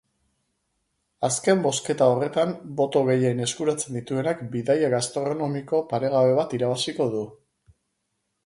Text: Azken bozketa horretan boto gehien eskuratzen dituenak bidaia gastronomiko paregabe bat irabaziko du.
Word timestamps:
Azken 1.27 1.59
bozketa 1.65 2.07
horretan 2.13 2.55
boto 2.79 3.03
gehien 3.09 3.43
eskuratzen 3.49 3.99
dituenak 3.99 4.43
bidaia 4.57 4.89
gastronomiko 4.95 5.83
paregabe 5.93 6.37
bat 6.41 6.57
irabaziko 6.61 7.11
du. 7.17 7.23